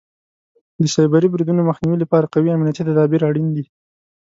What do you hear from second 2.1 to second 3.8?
قوي امنیتي تدابیر اړین دي.